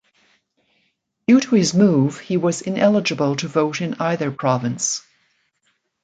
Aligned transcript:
Due 1.27 1.41
to 1.41 1.53
his 1.53 1.75
move 1.75 2.17
he 2.21 2.35
was 2.35 2.63
ineligible 2.63 3.35
to 3.35 3.47
vote 3.47 3.81
in 3.81 3.93
either 4.01 4.31
province. 4.31 5.03